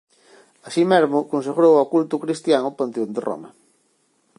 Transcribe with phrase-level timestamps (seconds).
[0.67, 3.49] Así mesmo consagrou ao culto cristián o Panteón de Roma.